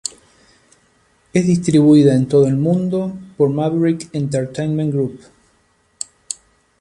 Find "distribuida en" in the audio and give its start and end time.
1.45-2.27